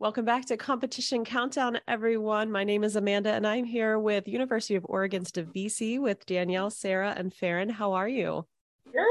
[0.00, 2.52] Welcome back to Competition Countdown, everyone.
[2.52, 7.12] My name is Amanda, and I'm here with University of Oregon's Divisi with Danielle, Sarah,
[7.16, 7.68] and Farron.
[7.68, 8.46] How are you?
[8.92, 9.04] Good.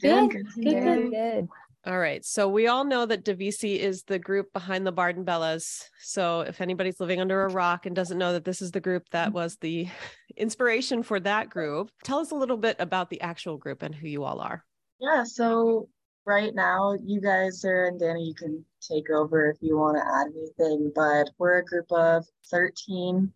[0.00, 0.30] Good.
[0.30, 0.54] Good.
[0.54, 0.64] Good.
[0.64, 1.10] good.
[1.10, 1.48] good.
[1.84, 2.24] All right.
[2.24, 5.84] So we all know that Divisi is the group behind the Barden Bellas.
[6.00, 9.10] So if anybody's living under a rock and doesn't know that this is the group
[9.10, 9.34] that mm-hmm.
[9.34, 9.86] was the
[10.38, 14.08] inspiration for that group, tell us a little bit about the actual group and who
[14.08, 14.64] you all are.
[14.98, 15.24] Yeah.
[15.24, 15.90] So
[16.24, 20.06] right now, you guys, Sarah and Danny, you can take over if you want to
[20.06, 23.32] add anything, but we're a group of 13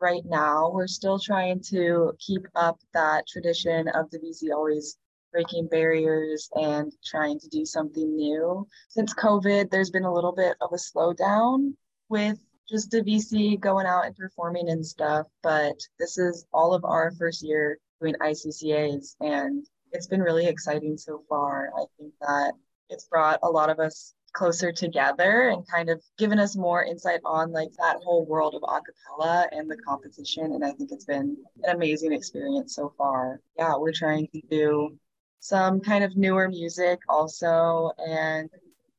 [0.00, 0.70] right now.
[0.70, 4.96] We're still trying to keep up that tradition of Divisi always
[5.32, 8.66] breaking barriers and trying to do something new.
[8.88, 11.74] Since COVID, there's been a little bit of a slowdown
[12.08, 17.12] with just Divisi going out and performing and stuff, but this is all of our
[17.12, 21.70] first year doing ICCAs and it's been really exciting so far.
[21.76, 22.52] I think that
[22.88, 27.20] it's brought a lot of us closer together and kind of given us more insight
[27.24, 31.36] on like that whole world of acapella and the competition and i think it's been
[31.64, 34.96] an amazing experience so far yeah we're trying to do
[35.40, 38.48] some kind of newer music also and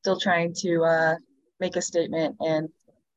[0.01, 1.15] still trying to uh,
[1.59, 2.67] make a statement and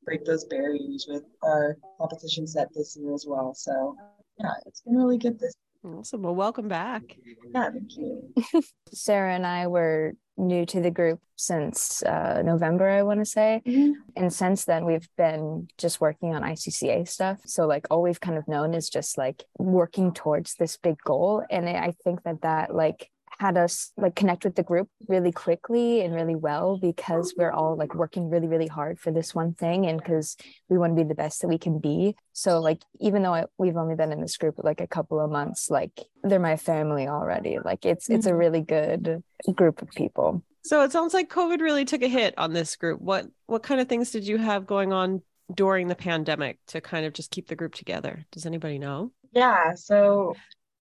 [0.05, 3.97] break those barriers with our competition set this year as well so
[4.39, 5.55] yeah it's been really good this
[5.85, 6.23] Awesome.
[6.23, 7.17] Well, welcome back.
[7.55, 8.33] Yeah, thank you.
[8.93, 13.63] Sarah and I were new to the group since uh, November, I want to say.
[13.67, 13.93] Mm-hmm.
[14.17, 17.41] And since then, we've been just working on ICCA stuff.
[17.45, 21.45] So, like, all we've kind of known is just like working towards this big goal.
[21.51, 26.03] And I think that that, like, had us like connect with the group really quickly
[26.03, 29.87] and really well because we're all like working really really hard for this one thing
[29.87, 30.37] and because
[30.69, 32.15] we want to be the best that we can be.
[32.33, 35.31] So like even though I, we've only been in this group like a couple of
[35.31, 37.59] months like they're my family already.
[37.63, 38.39] Like it's it's a mm-hmm.
[38.39, 39.23] really good
[39.55, 40.43] group of people.
[40.63, 43.01] So it sounds like covid really took a hit on this group.
[43.01, 47.05] What what kind of things did you have going on during the pandemic to kind
[47.05, 48.25] of just keep the group together?
[48.31, 49.13] Does anybody know?
[49.33, 50.35] Yeah so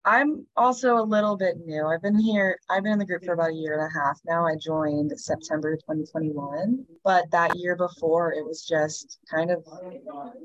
[0.05, 1.87] I'm also a little bit new.
[1.87, 4.19] I've been here, I've been in the group for about a year and a half
[4.25, 4.45] now.
[4.45, 9.65] I joined September 2021, but that year before it was just kind of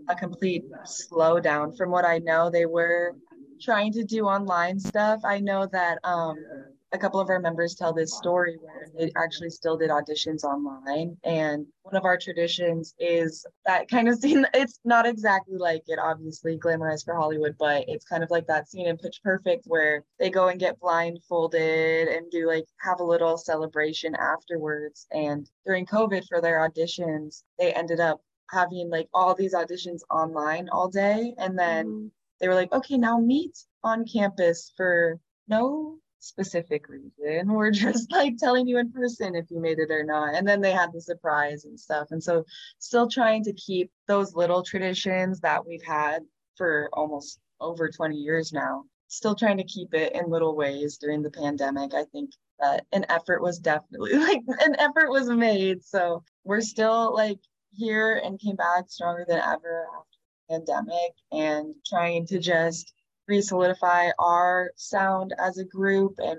[0.08, 1.76] a complete slowdown.
[1.76, 3.14] From what I know, they were
[3.60, 5.20] trying to do online stuff.
[5.24, 6.46] I know that um,
[6.92, 11.16] a couple of our members tell this story where they actually still did auditions online.
[11.22, 14.46] And one of our traditions is that kind of scene.
[14.54, 18.68] It's not exactly like it, obviously, glamorized for Hollywood, but it's kind of like that
[18.68, 23.04] scene in Pitch Perfect where they go and get blindfolded and do like have a
[23.04, 25.06] little celebration afterwards.
[25.12, 30.68] And during COVID for their auditions, they ended up having like all these auditions online
[30.70, 31.34] all day.
[31.38, 32.06] And then mm-hmm.
[32.40, 37.48] they were like, okay, now meet on campus for no specific reason.
[37.52, 40.34] We're just like telling you in person if you made it or not.
[40.34, 42.08] And then they had the surprise and stuff.
[42.10, 42.44] And so,
[42.78, 46.22] still trying to keep those little traditions that we've had
[46.56, 51.22] for almost over 20 years now, still trying to keep it in little ways during
[51.22, 51.94] the pandemic.
[51.94, 52.30] I think
[52.60, 55.84] that an effort was definitely like an effort was made.
[55.84, 57.38] So, we're still like
[57.72, 62.92] here and came back stronger than ever after the pandemic and trying to just
[63.28, 66.38] re-solidify our sound as a group and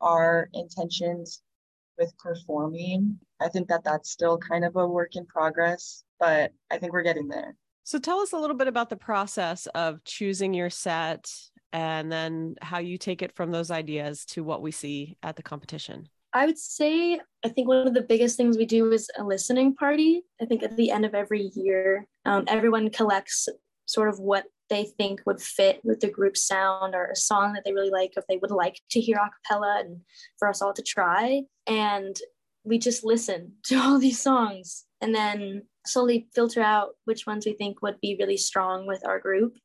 [0.00, 1.42] our intentions
[1.98, 3.18] with performing.
[3.40, 7.02] I think that that's still kind of a work in progress, but I think we're
[7.02, 7.56] getting there.
[7.84, 11.30] So tell us a little bit about the process of choosing your set
[11.72, 15.42] and then how you take it from those ideas to what we see at the
[15.42, 16.08] competition.
[16.32, 19.74] I would say I think one of the biggest things we do is a listening
[19.74, 20.22] party.
[20.40, 23.48] I think at the end of every year, um, everyone collects
[23.86, 27.64] sort of what they think would fit with the group sound or a song that
[27.64, 30.00] they really like if they would like to hear a cappella and
[30.38, 31.42] for us all to try.
[31.66, 32.16] And
[32.64, 37.52] we just listen to all these songs and then slowly filter out which ones we
[37.52, 39.58] think would be really strong with our group.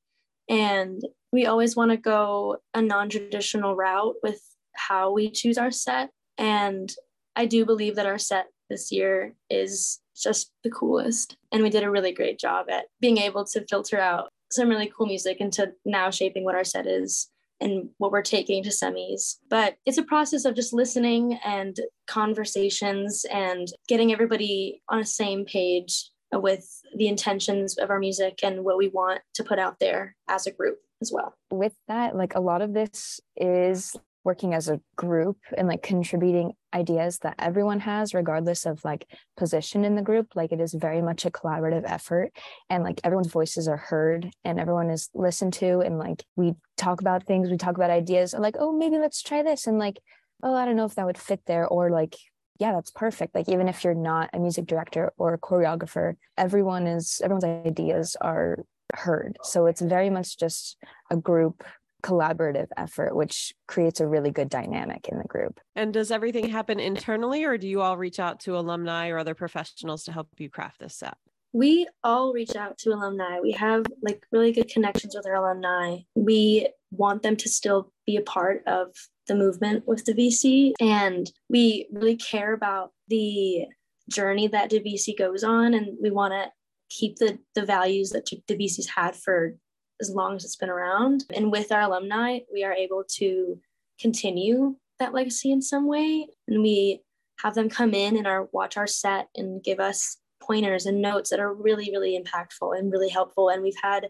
[0.49, 4.41] And we always want to go a non-traditional route with
[4.75, 6.09] how we choose our set.
[6.37, 6.93] And
[7.35, 11.37] i do believe that our set this year is just the coolest.
[11.51, 14.91] And we did a really great job at being able to filter out some really
[14.95, 17.29] cool music into now shaping what our set is
[17.61, 19.35] and what we're taking to semis.
[19.49, 25.45] But it's a process of just listening and conversations and getting everybody on the same
[25.45, 30.15] page with the intentions of our music and what we want to put out there
[30.27, 31.33] as a group as well.
[31.51, 33.95] With that, like a lot of this is
[34.29, 39.83] working as a group and like contributing ideas that everyone has regardless of like position
[39.83, 42.29] in the group like it is very much a collaborative effort
[42.69, 47.01] and like everyone's voices are heard and everyone is listened to and like we talk
[47.01, 49.65] about things we talk about ideas and like oh maybe let's try this.
[49.65, 49.97] And like
[50.43, 52.15] oh i don't know if that would fit there or like
[52.59, 53.33] yeah that's perfect.
[53.33, 58.15] Like even if you're not a music director or a choreographer everyone is everyone's ideas
[58.21, 59.37] are heard.
[59.43, 60.77] So it's very much just
[61.09, 61.63] a group
[62.03, 65.59] collaborative effort which creates a really good dynamic in the group.
[65.75, 69.35] And does everything happen internally or do you all reach out to alumni or other
[69.35, 71.17] professionals to help you craft this set?
[71.51, 73.39] We all reach out to alumni.
[73.39, 75.97] We have like really good connections with our alumni.
[76.15, 78.93] We want them to still be a part of
[79.27, 83.65] the movement with Divisi, And we really care about the
[84.09, 85.73] journey that Divisi goes on.
[85.73, 86.51] And we want to
[86.89, 89.55] keep the, the values that Divisi's had for
[90.01, 91.25] as long as it's been around.
[91.33, 93.59] And with our alumni, we are able to
[93.99, 96.27] continue that legacy in some way.
[96.47, 97.01] And we
[97.41, 101.29] have them come in and our watch our set and give us pointers and notes
[101.29, 103.49] that are really, really impactful and really helpful.
[103.49, 104.09] And we've had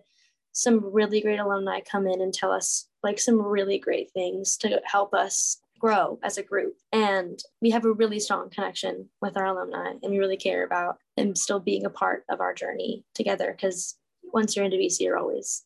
[0.52, 4.82] some really great alumni come in and tell us like some really great things to
[4.84, 6.76] help us grow as a group.
[6.92, 10.98] And we have a really strong connection with our alumni and we really care about
[11.16, 13.96] them still being a part of our journey together because
[14.34, 15.64] once you're into Divisi, you're always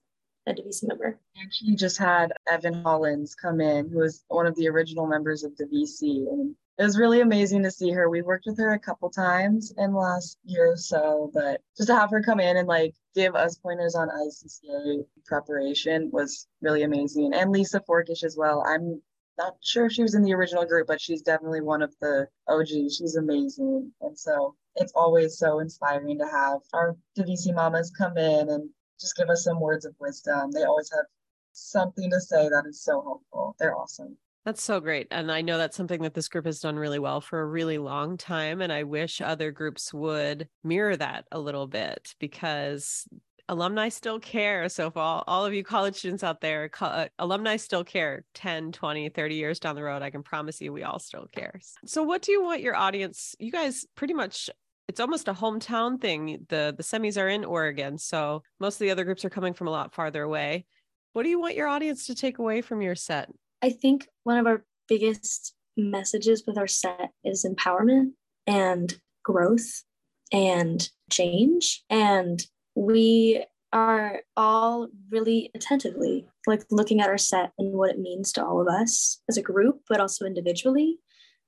[0.47, 1.19] a Divisi member.
[1.41, 5.53] Actually, just had Evan Hollins come in, who was one of the original members of
[5.53, 6.27] Divisi.
[6.27, 8.09] And it was really amazing to see her.
[8.09, 11.87] We worked with her a couple times in the last year or so, but just
[11.87, 16.83] to have her come in and like give us pointers on ICCA preparation was really
[16.83, 17.33] amazing.
[17.33, 18.63] And Lisa Forkish as well.
[18.67, 19.01] I'm
[19.37, 22.27] not sure if she was in the original group, but she's definitely one of the
[22.47, 22.97] OGs.
[22.97, 23.91] She's amazing.
[24.01, 28.69] And so it's always so inspiring to have our Divisi mamas come in and
[28.99, 30.51] just give us some words of wisdom.
[30.51, 31.05] They always have
[31.51, 33.55] something to say that is so helpful.
[33.59, 34.17] They're awesome.
[34.45, 35.07] That's so great.
[35.09, 37.77] And I know that's something that this group has done really well for a really
[37.77, 38.61] long time.
[38.61, 43.07] And I wish other groups would mirror that a little bit because
[43.47, 44.67] alumni still care.
[44.67, 48.25] So, for all, all of you college students out there, co- uh, alumni still care
[48.33, 50.01] 10, 20, 30 years down the road.
[50.01, 51.59] I can promise you we all still care.
[51.85, 53.35] So, what do you want your audience?
[53.39, 54.49] You guys pretty much
[54.87, 56.45] it's almost a hometown thing.
[56.49, 59.67] The the semis are in Oregon, so most of the other groups are coming from
[59.67, 60.65] a lot farther away.
[61.13, 63.29] What do you want your audience to take away from your set?
[63.61, 68.11] I think one of our biggest messages with our set is empowerment
[68.45, 68.93] and
[69.23, 69.83] growth
[70.31, 71.83] and change.
[71.89, 72.45] And
[72.75, 78.45] we are all really attentively like looking at our set and what it means to
[78.45, 80.99] all of us as a group, but also individually.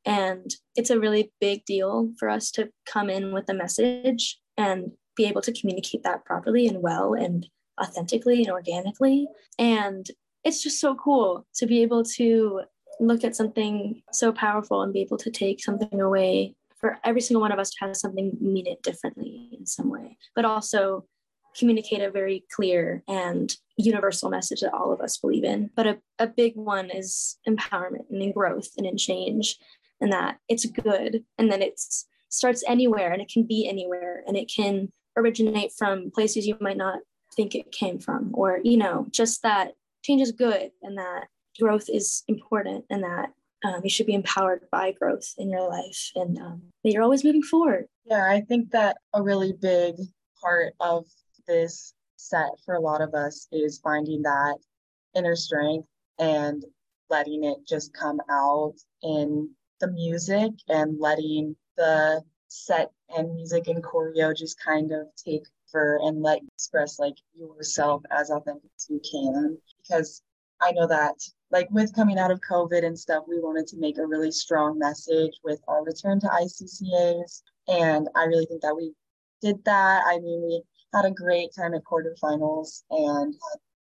[0.05, 4.91] And it's a really big deal for us to come in with a message and
[5.15, 7.47] be able to communicate that properly and well and
[7.81, 9.27] authentically and organically.
[9.57, 10.05] And
[10.43, 12.61] it's just so cool to be able to
[12.99, 17.41] look at something so powerful and be able to take something away for every single
[17.41, 21.05] one of us to have something mean it differently in some way, but also
[21.57, 25.69] communicate a very clear and universal message that all of us believe in.
[25.75, 29.57] But a, a big one is empowerment and in growth and in change,
[30.01, 31.79] and that it's good and that it
[32.29, 36.77] starts anywhere and it can be anywhere and it can originate from places you might
[36.77, 36.99] not
[37.35, 41.27] think it came from, or, you know, just that change is good and that
[41.59, 43.29] growth is important and that
[43.63, 47.23] um, you should be empowered by growth in your life and um, that you're always
[47.23, 47.85] moving forward.
[48.05, 49.95] Yeah, I think that a really big
[50.41, 51.05] part of
[51.47, 54.57] this set for a lot of us is finding that
[55.15, 55.87] inner strength
[56.19, 56.63] and
[57.09, 59.49] letting it just come out in
[59.79, 65.99] the music and letting the set and music and choreo just kind of take for
[66.03, 70.21] and let you express like yourself as authentic as you can because
[70.61, 71.15] I know that
[71.51, 74.79] like with coming out of COVID and stuff, we wanted to make a really strong
[74.79, 77.43] message with our return to ICCAs.
[77.67, 78.93] And I really think that we
[79.41, 80.03] did that.
[80.07, 83.35] I mean, we had a great time at quarterfinals and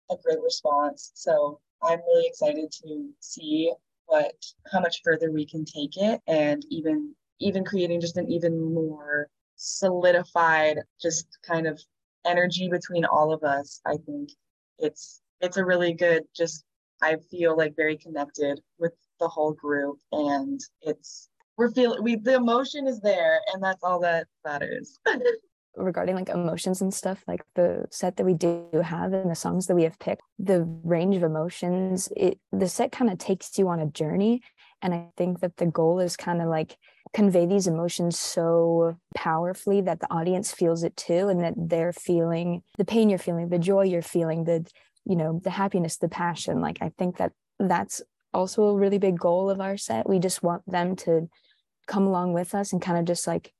[0.09, 1.11] had a great response.
[1.15, 3.71] So I'm really excited to see
[4.05, 4.33] what
[4.71, 9.27] how much further we can take it and even even creating just an even more
[9.55, 11.79] solidified just kind of
[12.25, 13.81] energy between all of us.
[13.85, 14.31] I think
[14.79, 16.63] it's it's a really good just
[17.01, 22.35] I feel like very connected with the whole group and it's we're feeling we the
[22.35, 24.99] emotion is there and that's all that matters.
[25.75, 29.67] regarding like emotions and stuff like the set that we do have and the songs
[29.67, 33.67] that we have picked the range of emotions it the set kind of takes you
[33.67, 34.41] on a journey.
[34.81, 36.77] And i think that the goal is kind of like
[37.13, 42.63] convey these emotions so powerfully that the audience feels it too and that they're feeling
[42.77, 44.65] the pain you're feeling the joy you're feeling the
[45.05, 46.61] you know the happiness the passion.
[46.61, 48.01] Like i think that that's
[48.33, 50.09] also a really big goal of our set.
[50.09, 51.29] We just want them to
[51.87, 53.53] come along with us and kind of just like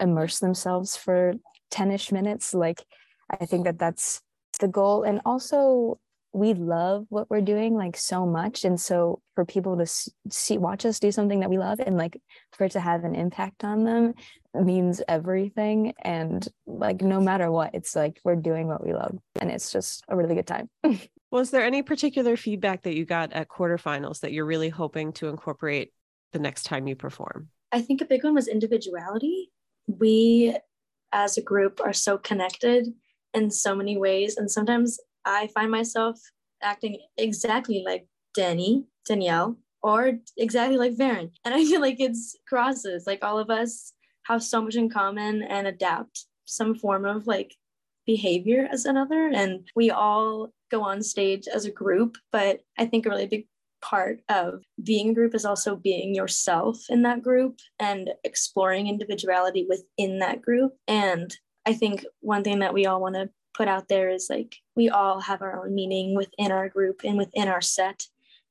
[0.00, 1.34] immerse themselves for
[1.70, 2.84] 10ish minutes like
[3.30, 4.22] i think that that's
[4.58, 5.02] the goal.
[5.02, 5.98] And also
[6.34, 8.64] we love what we're doing like so much.
[8.64, 9.86] And so for people to
[10.30, 12.20] see watch us do something that we love and like
[12.52, 14.14] for it to have an impact on them
[14.54, 15.94] means everything.
[16.02, 20.04] And like no matter what it's like we're doing what we love and it's just
[20.08, 20.68] a really good time.
[21.30, 25.28] Was there any particular feedback that you got at quarterfinals that you're really hoping to
[25.28, 25.92] incorporate
[26.32, 27.48] the next time you perform?
[27.70, 29.50] I think a big one was individuality
[29.88, 30.56] we
[31.12, 32.86] as a group are so connected
[33.34, 36.18] in so many ways and sometimes I find myself
[36.62, 41.30] acting exactly like Danny, Danielle, or exactly like Varen.
[41.44, 43.06] And I feel like it's crosses.
[43.06, 43.92] Like all of us
[44.24, 47.54] have so much in common and adapt some form of like
[48.06, 49.30] behavior as another.
[49.32, 52.16] And we all go on stage as a group.
[52.32, 53.46] But I think a really big
[53.80, 59.66] part of being a group is also being yourself in that group and exploring individuality
[59.68, 60.74] within that group.
[60.86, 61.34] And
[61.66, 64.88] I think one thing that we all want to put out there is like we
[64.88, 68.04] all have our own meaning within our group and within our set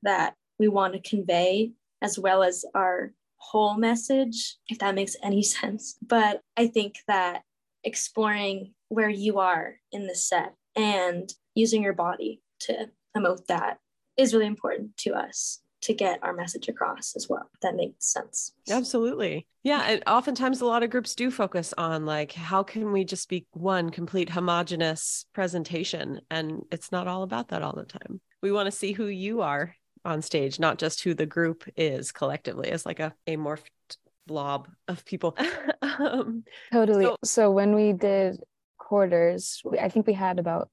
[0.03, 5.41] that we want to convey as well as our whole message if that makes any
[5.57, 7.43] sense but i think that
[7.83, 13.79] exploring where you are in the set and using your body to emote that
[14.17, 17.49] is really important to us to get our message across as well.
[17.61, 18.51] that makes sense.
[18.69, 19.47] Absolutely.
[19.63, 19.83] Yeah.
[19.87, 23.45] And oftentimes a lot of groups do focus on like, how can we just be
[23.51, 26.21] one complete homogenous presentation?
[26.31, 28.19] And it's not all about that all the time.
[28.41, 32.11] We want to see who you are on stage, not just who the group is
[32.11, 35.37] collectively as like a amorphed blob of people.
[35.81, 37.05] um, totally.
[37.05, 38.41] So-, so when we did
[38.77, 40.69] quarters, I think we had about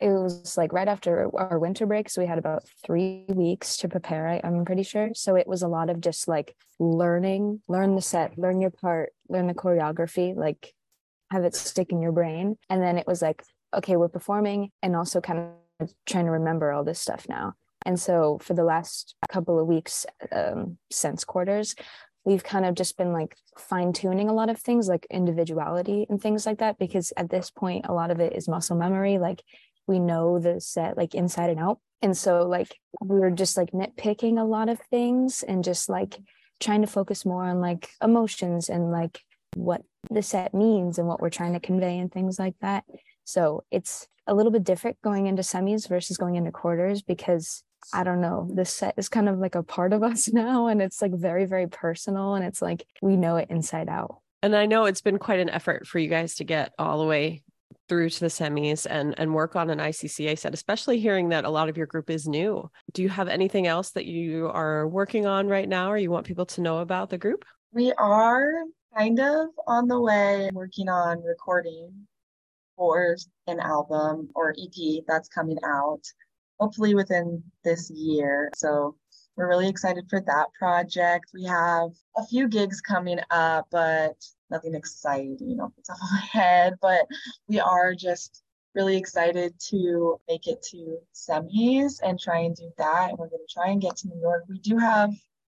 [0.00, 3.88] it was like right after our winter break so we had about three weeks to
[3.88, 5.10] prepare I, i'm pretty sure.
[5.14, 9.12] So it was a lot of just like learning learn the set learn your part
[9.28, 10.72] learn the choreography like
[11.30, 12.56] have it stick in your brain.
[12.68, 13.42] And then it was like
[13.74, 17.54] okay we're performing and also kind of trying to remember all this stuff now.
[17.86, 21.74] And so for the last couple of weeks um, since quarters
[22.24, 26.20] we've kind of just been like fine tuning a lot of things like individuality and
[26.20, 29.42] things like that because at this point a lot of it is muscle memory like
[29.90, 33.72] we know the set like inside and out and so like we were just like
[33.72, 36.16] nitpicking a lot of things and just like
[36.60, 39.20] trying to focus more on like emotions and like
[39.56, 42.84] what the set means and what we're trying to convey and things like that
[43.24, 48.04] so it's a little bit different going into semis versus going into quarters because I
[48.04, 50.66] don't know, this set is kind of like a part of us now.
[50.66, 52.34] And it's like very, very personal.
[52.34, 54.18] And it's like we know it inside out.
[54.42, 57.06] And I know it's been quite an effort for you guys to get all the
[57.06, 57.42] way
[57.90, 61.50] through to the semis and and work on an ICCA set, especially hearing that a
[61.50, 62.70] lot of your group is new.
[62.92, 66.24] Do you have anything else that you are working on right now or you want
[66.24, 67.44] people to know about the group?
[67.72, 68.52] We are
[68.96, 71.92] kind of on the way working on recording
[72.76, 73.16] for
[73.48, 76.02] an album or EP that's coming out
[76.60, 78.50] hopefully within this year.
[78.54, 78.94] So
[79.36, 81.24] we're really excited for that project.
[81.34, 84.14] We have a few gigs coming up, but
[84.50, 87.06] nothing exciting off the top of my head, but
[87.48, 88.42] we are just
[88.74, 93.10] really excited to make it to semis and try and do that.
[93.10, 94.44] And we're going to try and get to New York.
[94.48, 95.10] We do have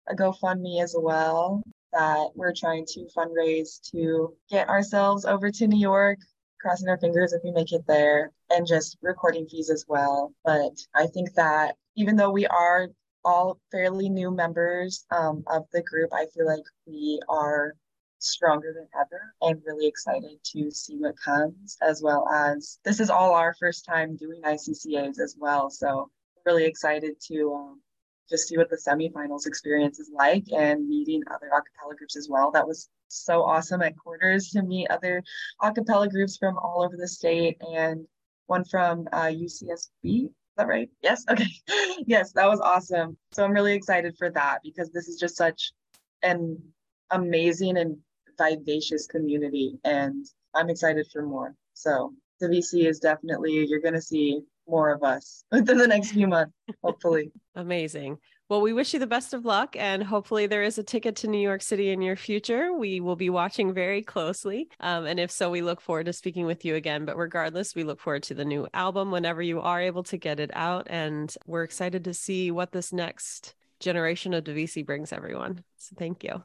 [0.08, 5.78] a GoFundMe as well that we're trying to fundraise to get ourselves over to New
[5.78, 6.18] York,
[6.60, 10.32] crossing our fingers if we make it there, and just recording fees as well.
[10.44, 12.88] But I think that even though we are
[13.24, 17.74] all fairly new members um, of the group, I feel like we are
[18.22, 23.10] stronger than ever and really excited to see what comes, as well as this is
[23.10, 25.70] all our first time doing ICCAs as well.
[25.70, 26.10] So
[26.46, 27.80] really excited to um,
[28.28, 32.50] just see what the semifinals experience is like and meeting other acapella groups as well.
[32.50, 35.22] That was so awesome at quarters to meet other
[35.60, 38.06] acapella groups from all over the state and
[38.46, 40.24] one from uh, UCSB.
[40.24, 40.88] Is that right?
[41.02, 41.24] Yes.
[41.30, 41.46] Okay.
[42.06, 43.16] yes, that was awesome.
[43.32, 45.72] So I'm really excited for that because this is just such
[46.22, 46.58] an
[47.10, 47.96] amazing and
[48.38, 51.54] vivacious community and I'm excited for more.
[51.74, 56.26] So Divisi is definitely, you're going to see more of us within the next few
[56.26, 57.32] months, hopefully.
[57.54, 58.18] Amazing.
[58.48, 61.26] Well, we wish you the best of luck and hopefully there is a ticket to
[61.26, 62.72] New York City in your future.
[62.74, 64.68] We will be watching very closely.
[64.78, 67.06] Um, and if so, we look forward to speaking with you again.
[67.06, 70.38] But regardless, we look forward to the new album whenever you are able to get
[70.38, 70.86] it out.
[70.90, 75.64] And we're excited to see what this next generation of Divisi brings everyone.
[75.78, 76.44] So thank you.